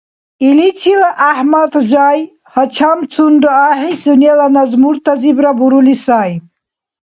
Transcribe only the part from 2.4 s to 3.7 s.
гьачамцунра